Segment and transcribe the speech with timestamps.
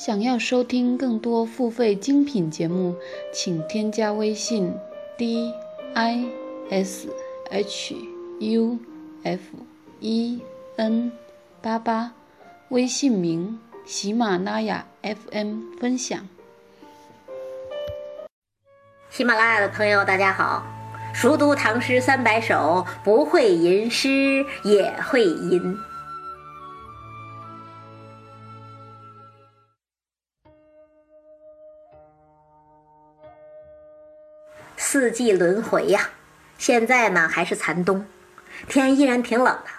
[0.00, 2.96] 想要收听更多付费精品节目，
[3.34, 4.72] 请添加微信
[5.18, 5.52] d
[5.92, 6.24] i
[6.70, 7.06] s
[7.50, 7.94] h
[8.38, 8.78] u
[9.22, 9.42] f
[10.00, 10.40] e
[10.76, 11.12] n
[11.60, 12.14] 八八，
[12.70, 16.26] 微信名喜马拉雅 FM 分享。
[19.10, 20.64] 喜马拉雅的朋友，大家好！
[21.12, 25.76] 熟读唐诗三百首，不会吟诗也会吟。
[34.92, 36.10] 四季轮回呀，
[36.58, 38.04] 现在呢还是残冬，
[38.66, 39.70] 天依然挺冷的，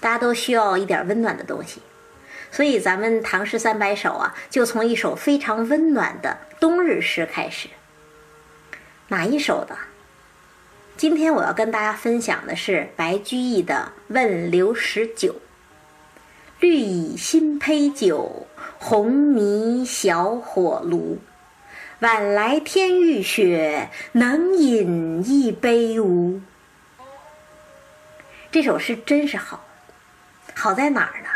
[0.00, 1.80] 大家都需要一点温暖的东西，
[2.50, 7.68] 所以咱们唐诗三百首啊，就从一首非常温暖的冬日诗开始。
[9.06, 9.78] 哪一首的？
[10.96, 15.32] 今天我要跟大家分享的是白居易的《问刘十九》
[16.58, 18.48] ：“绿蚁新醅酒，
[18.80, 21.18] 红泥小火炉。”
[22.00, 26.42] 晚来天欲雪，能饮一杯无？
[28.50, 29.64] 这首诗真是好，
[30.54, 31.28] 好在哪儿呢？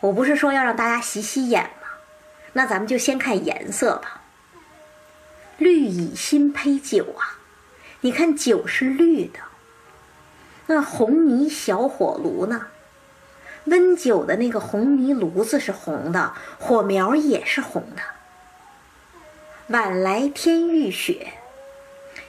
[0.00, 1.88] 我不是说要让大家洗洗眼吗？
[2.54, 4.22] 那咱们就先看颜色吧。
[5.56, 7.38] 绿蚁新醅酒啊，
[8.00, 9.38] 你看酒是绿的。
[10.66, 12.66] 那红泥小火炉呢？
[13.66, 18.02] 温酒的那个红泥炉子是红的，火苗也是红的。
[19.72, 21.32] 晚来天欲雪，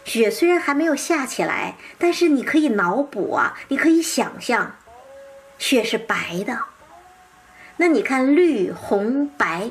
[0.06, 4.78] 雪虽然还没有下起来，但是你可以脑补啊，你可以想象，
[5.58, 6.58] 雪是白的。
[7.76, 9.70] 那你看绿、红、白，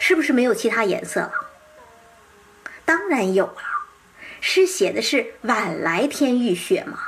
[0.00, 1.32] 是不是没有其他颜色了？
[2.84, 3.62] 当然有了，
[4.40, 6.98] 诗写的是晚来天欲雪嘛，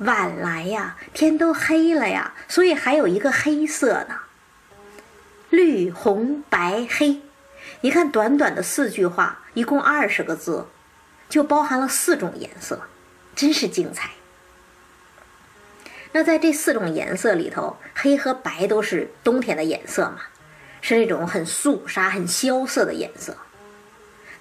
[0.00, 4.16] 晚来呀，天都黑了呀，所以还有一个黑色呢。
[5.48, 7.22] 绿、红、白、黑。
[7.84, 10.66] 你看，短短的四句话，一共二十个字，
[11.28, 12.80] 就包含了四种颜色，
[13.36, 14.08] 真是精彩。
[16.12, 20.22] 那在这四种颜色里头，黑和白都是冬天的颜色嘛，
[20.80, 23.36] 是那种很肃杀、很萧瑟的颜色。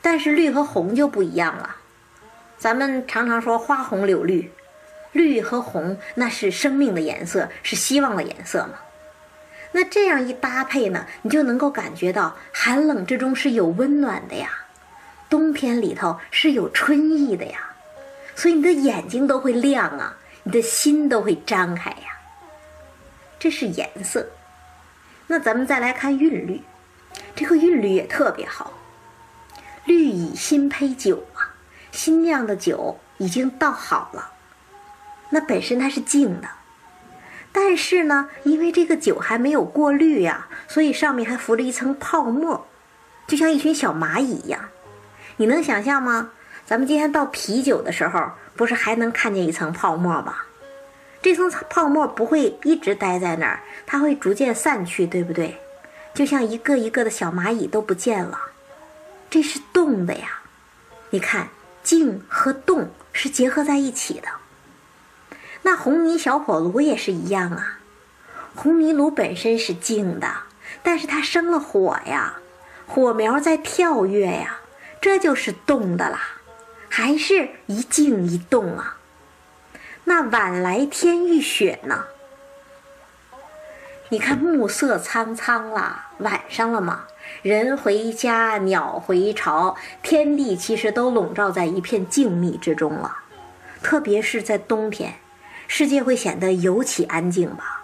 [0.02, 1.76] 但是绿和红就不一样了。
[2.58, 4.54] 咱们常常说花红柳绿，
[5.12, 8.76] 绿和红那是生命的颜色，是希望的颜色嘛。
[9.74, 14.50] 那这样一搭配呢，你就能够感觉到寒冷之中是有温暖的呀，
[15.30, 17.72] 冬天里头是有春意的呀，
[18.36, 22.20] 所以你的眼睛都会亮啊，你的心都会张开呀。
[23.40, 24.26] 这是颜色。
[25.26, 26.62] 那咱们再来看韵律，
[27.36, 28.74] 这个韵律也特别好。
[29.86, 31.50] 绿蚁新醅酒啊，
[31.92, 34.32] 新酿的酒已经倒好了，
[35.30, 36.48] 那本身它是静的。
[37.54, 42.68] 但是呢，因为这个酒还没有过滤呀，所以上面还浮着一层泡沫，
[43.28, 44.60] 就像一群小蚂蚁一样。
[45.38, 46.32] 你能想象吗？
[46.66, 50.36] 咱们今天倒啤酒的时候，不是还能看见一层泡沫吗？
[51.22, 55.58] 这层泡沫不会一直待在那儿，它会逐渐散去，对不对？
[56.14, 58.40] 就像一个一个的小蚂蚁都不见了。
[59.30, 60.42] 这是冻的呀，
[61.12, 61.48] 你看，
[61.84, 64.28] 静和冻是结合在一起的。
[65.64, 67.80] 那红泥小火炉也是一样啊，
[68.54, 70.28] 红泥炉本身是静的，
[70.84, 72.36] 但是它生了火呀，
[72.86, 74.60] 火苗在跳跃呀，
[75.02, 76.20] 这就是动的啦，
[76.90, 78.98] 还是一静一动啊。
[80.04, 82.06] 那晚来天欲雪呢？
[84.10, 87.06] 你看暮色苍苍了，晚上了嘛，
[87.42, 93.20] 人回家，鸟回巢，天地其实都笼罩在一片静谧之中了，
[93.82, 95.16] 特别是在冬天。
[95.76, 97.82] 世界会显得尤其安静吧？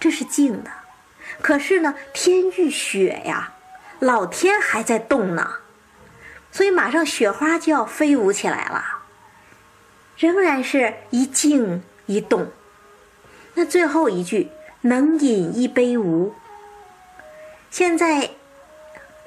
[0.00, 0.72] 这是静的，
[1.40, 3.52] 可是呢，天欲雪呀，
[4.00, 5.58] 老天还在动呢，
[6.50, 8.84] 所以马上雪花就要飞舞起来了。
[10.16, 12.50] 仍然是一静一动。
[13.54, 14.50] 那最后一句
[14.82, 16.34] “能饮一杯无”，
[17.70, 18.30] 现在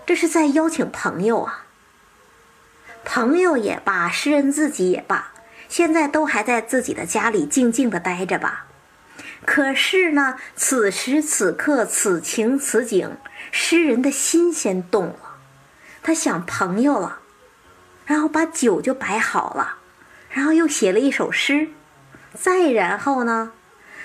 [0.06, 1.66] 这是在邀请朋友啊，
[3.06, 5.32] 朋友也罢，诗人自己也罢。
[5.70, 8.66] 现在都还在自己的家里静静的待着吧，
[9.46, 13.18] 可是呢，此时此刻，此情此景，
[13.52, 15.38] 诗人的心先动了，
[16.02, 17.20] 他想朋友了，
[18.06, 19.78] 然后把酒就摆好了，
[20.30, 21.70] 然后又写了一首诗，
[22.34, 23.52] 再然后呢，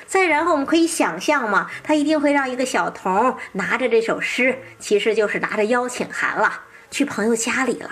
[0.06, 7.90] 再然后我们可以想象嘛，他一定会让一个小童拿着这首诗，其实就是拿着邀请函了，去朋友家里了。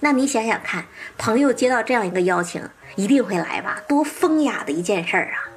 [0.00, 0.86] 那你想想看，
[1.18, 3.82] 朋友接到这样一个邀请，一定会来吧？
[3.86, 5.48] 多风雅的一件事儿啊！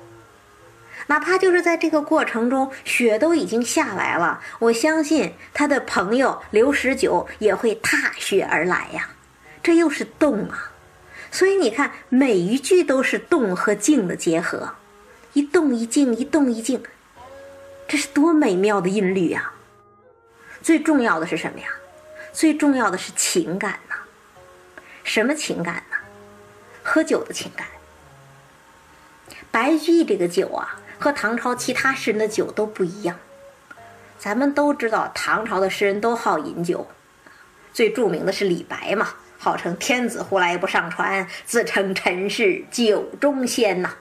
[1.07, 9.09] 哪怕就是在这个过程中，雪都已经下来了，我相信他的朋友刘十九也会踏雪而来呀。
[9.61, 10.71] 这又是动啊，
[11.31, 14.75] 所以你看，每一句都是动和静的结合，
[15.31, 16.83] 一动一静，一动一静，
[17.87, 19.53] 这是多美妙的音律呀！
[20.61, 21.67] 最重要的是什么呀？
[22.33, 23.92] 最重要的是情感呐。
[25.03, 25.97] 什么情感呢？
[26.83, 27.67] 喝酒的情感。
[29.51, 33.19] 白居易这个酒啊，和唐朝其他诗人的酒都不一样。
[34.17, 36.87] 咱们都知道，唐朝的诗人都好饮酒，
[37.73, 43.95] 最著名的是李白嘛，号称天子呼来不上船，自称臣是酒中仙呐。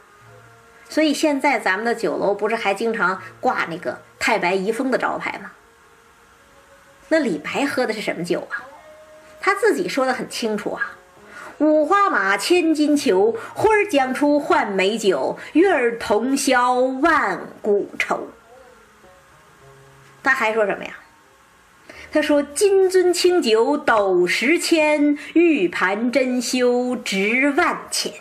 [0.88, 5.52] 所以现在咱们的酒楼不是还经常挂那个太白遗风的招牌吗？
[7.08, 8.64] 那李白喝的是什么酒啊？
[9.42, 10.96] 他自己说的很清楚啊。
[11.58, 18.28] 五花马，千金裘，呼儿将出换美酒，与尔同销万古愁。
[20.22, 20.94] 他还说什么呀？
[22.12, 28.12] 他说：“金樽清酒斗十千，玉盘珍羞值万钱。”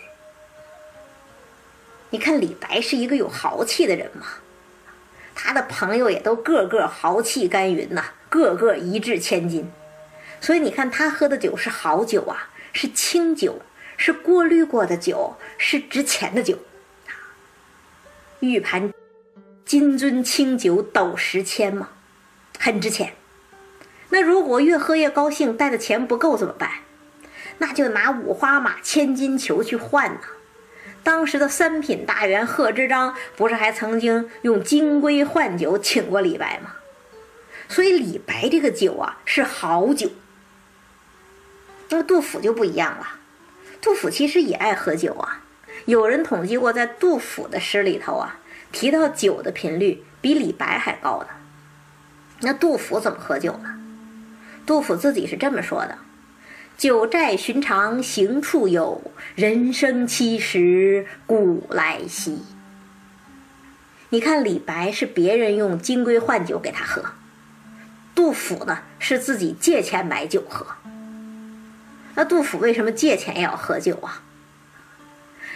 [2.10, 4.26] 你看李白是一个有豪气的人嘛，
[5.34, 9.70] 他的朋友也都个个豪气干云呐，个个一掷千金，
[10.42, 12.50] 所以你看他喝的酒是好酒啊。
[12.74, 13.60] 是清酒，
[13.98, 16.56] 是过滤过的酒，是值钱的酒。
[18.40, 18.94] 玉盘
[19.66, 21.90] 金樽清酒斗十千嘛，
[22.58, 23.12] 很值钱。
[24.08, 26.70] 那如果越喝越高兴，带的钱不够怎么办？
[27.58, 30.20] 那就拿五花马、千金裘去换呢。
[31.02, 36.76] 当时的三品大员贺知章不是还曾经用金龟换酒请过李白吗？
[37.68, 40.08] 所以李白这个酒啊是好酒。
[41.92, 43.06] 那杜甫就不一样了，
[43.82, 45.44] 杜甫其实也爱喝酒啊。
[45.84, 48.38] 有人统计过，在杜甫的诗里头啊，
[48.72, 51.26] 提到酒的频率比李白还高呢。
[52.40, 53.78] 那杜甫怎么喝酒呢？
[54.64, 55.98] 杜甫自己是这么说的
[56.78, 62.42] ：“酒债寻常行处有，人生七十古来稀。”
[64.08, 67.04] 你看，李白是别人用金龟换酒给他喝，
[68.14, 70.66] 杜甫呢是自己借钱买酒喝。
[72.14, 74.22] 那杜甫为什么借钱也要喝酒啊？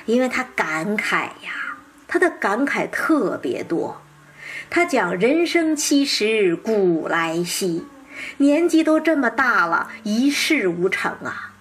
[0.07, 4.01] 因为他感慨呀，他的感慨特别多。
[4.71, 7.87] 他讲人生七十古来稀，
[8.39, 11.53] 年纪都这么大了，一事无成啊。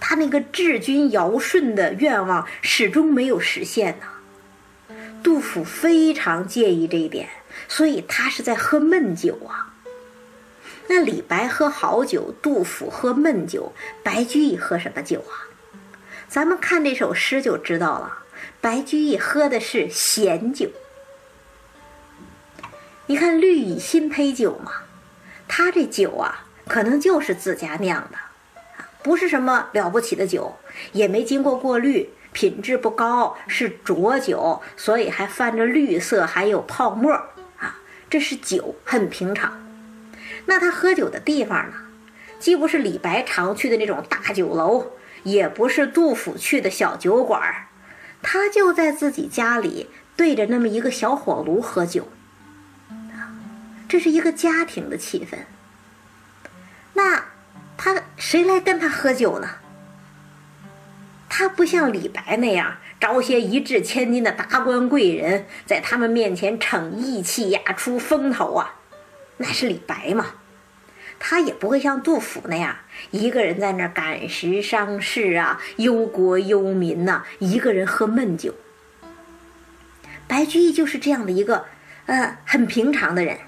[0.00, 4.94] 他那个治君尧舜的愿望始终没有实现呢。
[5.22, 7.28] 杜甫非常介意这一点，
[7.66, 9.74] 所以他是在喝闷酒啊。
[10.88, 15.46] 那李白喝好酒，杜甫喝闷酒，白居易喝什么酒啊？
[16.28, 18.24] 咱们看这首诗就知道了。
[18.60, 20.70] 白居易喝的是咸酒。
[23.06, 24.72] 你看“绿蚁新醅酒”嘛，
[25.46, 28.18] 他这酒啊，可能就是自家酿的，
[29.02, 30.56] 不是什么了不起的酒，
[30.92, 37.78] 也没经过过滤，品质不高，是浊酒，所以还泛着绿色，还有泡沫啊。
[38.10, 39.67] 这是酒，很平常。
[40.48, 41.74] 那他喝酒的地方呢？
[42.38, 44.92] 既不是李白常去的那种大酒楼，
[45.22, 47.68] 也不是杜甫去的小酒馆
[48.22, 52.08] 他就在自己家里对着那么一个小火炉喝酒。
[53.88, 55.40] 这是一个家庭的气氛。
[56.94, 57.26] 那
[57.76, 59.48] 他谁来跟他喝酒呢？
[61.28, 68.76] 他不像李白那样招些一掷千金的达官贵人，在他们面前逞义气呀，出风头啊。
[69.40, 70.26] 那是李白嘛，
[71.20, 72.76] 他也不会像杜甫那样
[73.10, 78.54] 一个人在那儿感时伤世啊，忧国忧民呐，一个人喝闷酒。
[80.26, 81.64] 白居易就是这样的一个，
[82.06, 83.38] 呃，很平常的人。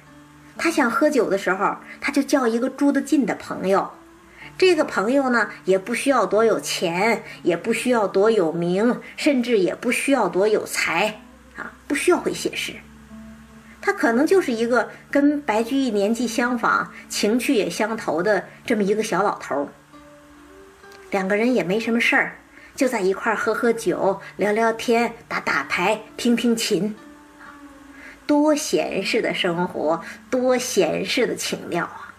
[0.57, 3.91] 他想喝酒的时候，他就叫一个住得近的朋友。
[4.59, 11.21] 这个朋友呢，也不需要多有钱，也不需要多有名，甚至也不需要多有才，
[11.57, 12.75] 啊，不需要会写诗。
[13.83, 19.69] 他可能就是一个跟白居易年纪相仿、情趣也相投的这么一个小老头。
[21.11, 22.37] 两个人也没什么事儿，
[22.77, 26.95] 就在一块儿喝喝酒、聊聊天、打打牌、听听琴，
[28.27, 32.15] 多闲适的生活，多闲适的情调啊！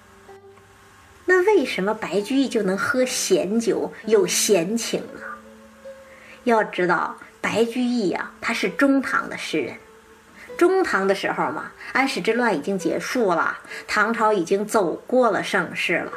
[1.25, 5.21] 那为什么白居易就能喝闲酒、有闲情呢？
[6.43, 9.75] 要知道，白居易呀，他是中唐的诗人。
[10.61, 16.11] 中唐的时候嘛，安史之乱已经结束了，唐朝已经走过了盛世了，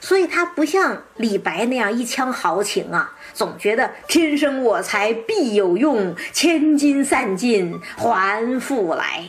[0.00, 9.28] 所以他不像李白那样一腔豪情啊，总觉得天生我材必有用，千金散尽还复来。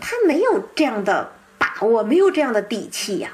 [0.00, 3.28] 他没有这样的把握，没有这样的底气呀。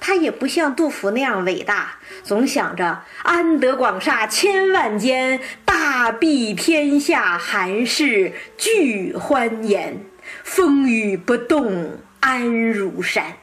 [0.00, 10.00] 他也不像杜甫那样伟大，总想着安得广厦千万间，大庇天下寒士俱欢颜，
[10.44, 13.34] 风雨不动安如山。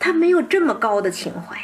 [0.00, 1.56] 他没有这么高的情怀。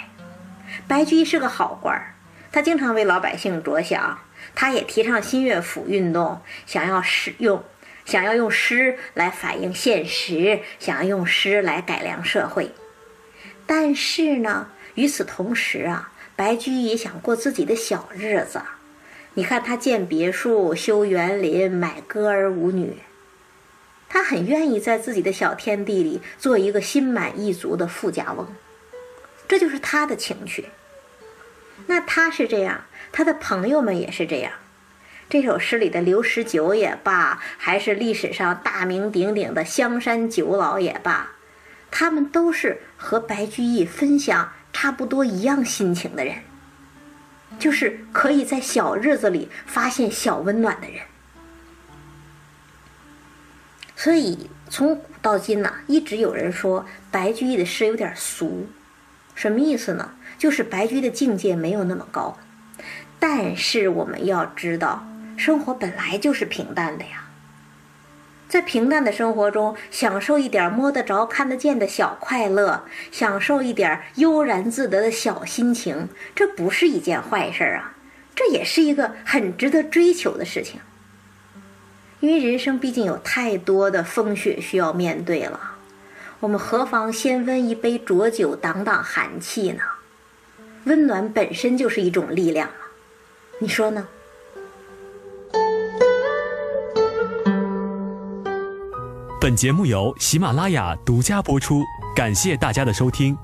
[0.86, 2.14] 白居易是个好官儿，
[2.52, 4.18] 他经常为老百姓着想，
[4.54, 7.64] 他也提倡新乐府运动，想要使用，
[8.04, 12.70] 想要用诗来反映现实，想要用诗来改良社会。
[13.68, 18.62] 但是呢，与此同时啊，白居易也想过自己的小日子。
[19.34, 22.96] 你看他建别墅、修园林、买歌儿舞女，
[24.08, 28.48] 他很愿意在自己的小天地里做一个心满意足的富家翁，
[29.46, 30.64] 这就是他的情趣。
[31.86, 34.52] 那他是这样，他的朋友们也是这样。
[35.28, 41.32] 这首诗里的刘十九也罢，还是历史上大名鼎鼎的香山九老也罢。
[41.90, 46.36] 他们都是和白居易分享差不多一样心情的人，
[47.58, 51.00] 就是可以在小日子里发现小温暖的人。
[53.96, 58.68] 所以从古到今呢，一直有人说白居易的诗有点俗，
[59.34, 60.12] 什么意思呢？
[60.38, 62.38] 就是白居易的境界没有那么高。
[63.18, 65.04] 但是我们要知道，
[65.36, 67.27] 生活本来就是平淡的呀。
[68.48, 77.94] 在平淡的生活中，享受一点摸得着、看得见的小快乐，享受一点悠然自得的小心情，这不是一件坏事啊，
[78.34, 80.80] 这也是一个很值得追求的事情。
[82.20, 85.76] 因为人生毕竟有太多的风雪需要面对了，
[86.40, 89.82] 我们何妨先温一杯浊酒挡挡寒气呢？
[90.84, 92.74] 温暖本身就是一种力量嘛，
[93.60, 94.08] 你说呢？
[99.40, 101.84] 本节目由喜马拉雅独家播出，
[102.16, 103.38] 感谢大家的收听。